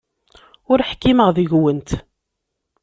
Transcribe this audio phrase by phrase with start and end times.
[0.71, 1.89] Ur ḥkimeɣ deg-went.